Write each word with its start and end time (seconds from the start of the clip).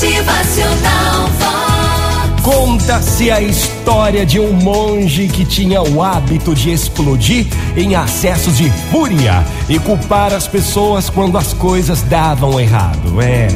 Motivacional. 0.00 1.28
Conta-se 2.42 3.30
a 3.30 3.38
história 3.42 4.24
de 4.24 4.40
um 4.40 4.50
monge 4.50 5.28
que 5.28 5.44
tinha 5.44 5.82
o 5.82 6.02
hábito 6.02 6.54
de 6.54 6.70
explodir 6.70 7.46
em 7.76 7.94
acessos 7.94 8.56
de 8.56 8.70
fúria 8.90 9.44
e 9.68 9.78
culpar 9.78 10.32
as 10.32 10.48
pessoas 10.48 11.10
quando 11.10 11.36
as 11.36 11.52
coisas 11.52 12.00
davam 12.00 12.58
errado. 12.58 13.20
É. 13.20 13.48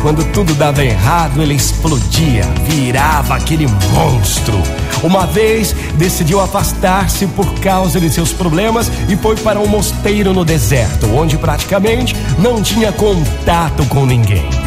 Quando 0.00 0.24
tudo 0.32 0.54
dava 0.54 0.84
errado, 0.84 1.42
ele 1.42 1.54
explodia, 1.54 2.44
virava 2.68 3.34
aquele 3.34 3.66
monstro. 3.66 4.62
Uma 5.02 5.26
vez 5.26 5.74
decidiu 5.96 6.40
afastar-se 6.40 7.26
por 7.26 7.52
causa 7.54 7.98
de 7.98 8.08
seus 8.10 8.32
problemas 8.32 8.92
e 9.08 9.16
foi 9.16 9.34
para 9.34 9.58
um 9.58 9.66
mosteiro 9.66 10.32
no 10.32 10.44
deserto, 10.44 11.12
onde 11.12 11.36
praticamente 11.36 12.14
não 12.38 12.62
tinha 12.62 12.92
contato 12.92 13.84
com 13.86 14.06
ninguém. 14.06 14.63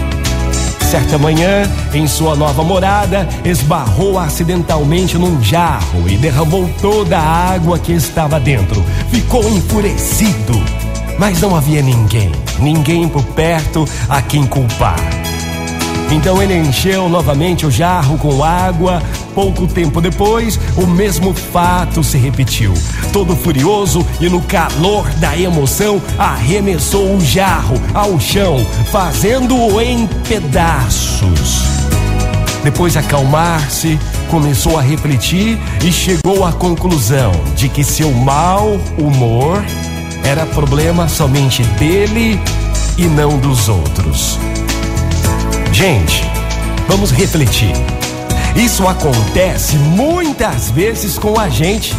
Certa 0.88 1.18
manhã, 1.18 1.70
em 1.94 2.08
sua 2.08 2.34
nova 2.34 2.64
morada, 2.64 3.28
esbarrou 3.44 4.18
acidentalmente 4.18 5.18
num 5.18 5.44
jarro 5.44 6.08
e 6.08 6.16
derramou 6.16 6.70
toda 6.82 7.20
a 7.20 7.52
água 7.52 7.78
que 7.78 7.92
estava 7.92 8.40
dentro. 8.40 8.82
Ficou 9.12 9.44
enfurecido, 9.50 10.54
mas 11.20 11.42
não 11.42 11.58
havia 11.58 11.82
ninguém, 11.82 12.32
ninguém 12.60 13.06
por 13.06 13.22
perto 13.22 13.86
a 14.08 14.22
quem 14.22 14.46
culpar. 14.46 14.96
Então 16.10 16.42
ele 16.42 16.56
encheu 16.56 17.10
novamente 17.10 17.66
o 17.66 17.70
jarro 17.70 18.18
com 18.18 18.42
água. 18.42 19.04
Pouco 19.38 19.68
tempo 19.68 20.02
depois, 20.02 20.60
o 20.76 20.88
mesmo 20.88 21.32
fato 21.32 22.04
se 22.04 22.18
repetiu. 22.18 22.74
Todo 23.14 23.36
furioso 23.36 24.04
e 24.20 24.28
no 24.28 24.42
calor 24.42 25.08
da 25.20 25.38
emoção, 25.38 26.02
arremessou 26.18 27.16
o 27.16 27.22
jarro 27.22 27.80
ao 27.94 28.20
chão, 28.20 28.66
fazendo-o 28.92 29.80
em 29.80 30.08
pedaços. 30.28 31.62
Depois 32.64 32.98
acalmar-se, 32.98 34.00
começou 34.32 34.76
a 34.76 34.82
refletir 34.82 35.60
e 35.86 35.92
chegou 35.92 36.44
à 36.44 36.52
conclusão 36.52 37.32
de 37.56 37.70
que 37.70 37.84
seu 37.84 38.12
mau 38.12 38.80
humor 38.98 39.64
era 40.24 40.48
problema 40.48 41.08
somente 41.08 41.62
dele 41.78 42.40
e 42.98 43.04
não 43.04 43.38
dos 43.38 43.70
outros. 43.70 44.40
Gente, 45.72 46.24
vamos 46.88 47.12
refletir. 47.12 47.74
Isso 48.58 48.88
acontece 48.88 49.76
muitas 49.76 50.72
vezes 50.72 51.20
com 51.20 51.40
a 51.40 51.48
gente 51.48 51.96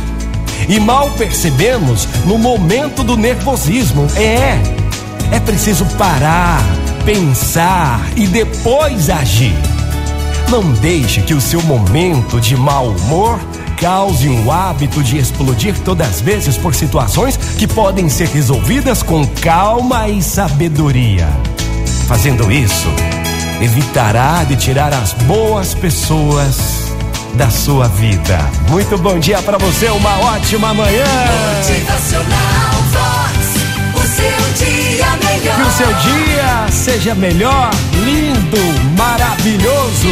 e 0.68 0.80
mal 0.80 1.08
percebemos 1.12 2.08
no 2.26 2.36
momento 2.36 3.04
do 3.04 3.16
nervosismo. 3.16 4.08
É, 4.16 4.58
é 5.34 5.38
preciso 5.38 5.86
parar, 5.96 6.60
pensar 7.04 8.00
e 8.16 8.26
depois 8.26 9.08
agir. 9.08 9.54
Não 10.50 10.72
deixe 10.72 11.22
que 11.22 11.32
o 11.32 11.40
seu 11.40 11.62
momento 11.62 12.40
de 12.40 12.56
mau 12.56 12.88
humor 12.88 13.38
cause 13.80 14.28
um 14.28 14.50
hábito 14.50 15.00
de 15.00 15.16
explodir 15.16 15.78
todas 15.84 16.08
as 16.08 16.20
vezes 16.20 16.56
por 16.56 16.74
situações 16.74 17.36
que 17.36 17.68
podem 17.68 18.08
ser 18.08 18.26
resolvidas 18.30 19.00
com 19.00 19.24
calma 19.26 20.08
e 20.08 20.20
sabedoria. 20.20 21.28
Fazendo 22.08 22.50
isso, 22.50 22.88
evitará 23.60 24.44
de 24.44 24.56
tirar 24.56 24.92
as 24.92 25.12
boas 25.12 25.74
pessoas 25.74 26.92
da 27.34 27.50
sua 27.50 27.88
vida. 27.88 28.38
Muito 28.68 28.96
bom 28.98 29.18
dia 29.18 29.40
para 29.42 29.58
você, 29.58 29.88
uma 29.88 30.18
ótima 30.18 30.74
manhã. 30.74 31.04
Motivacional 31.56 32.74
Vox. 32.92 33.58
O 33.94 34.06
seu 34.06 34.66
dia 34.66 35.06
melhor. 35.24 35.56
Que 35.56 35.62
o 35.62 35.70
seu 35.72 35.94
dia 35.94 36.66
seja 36.70 37.14
melhor, 37.14 37.70
lindo, 38.04 38.58
maravilhoso. 38.96 40.08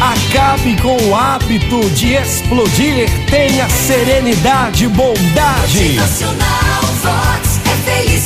Acabe 0.00 0.76
com 0.80 0.96
o 0.96 1.14
hábito 1.14 1.80
de 1.90 2.14
explodir. 2.14 3.08
Tenha 3.28 3.68
serenidade, 3.68 4.86
bondade. 4.88 5.98
Motivacional 5.98 6.82
Vox. 7.02 7.60
É 7.66 7.90
felicidade, 7.90 8.17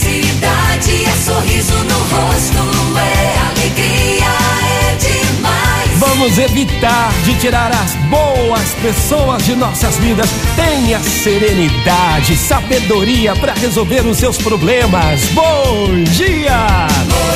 evitar 6.31 7.13
de 7.25 7.35
tirar 7.41 7.71
as 7.73 7.95
boas 8.09 8.75
pessoas 8.81 9.45
de 9.45 9.57
nossas 9.57 9.97
vidas. 9.99 10.31
Tenha 10.55 11.01
serenidade, 11.01 12.37
sabedoria 12.37 13.35
para 13.35 13.55
resolver 13.55 14.07
os 14.07 14.19
seus 14.19 14.39
problemas. 14.39 15.25
Bom 15.35 16.03
dia! 16.05 16.87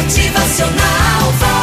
Motivacional. 0.00 1.55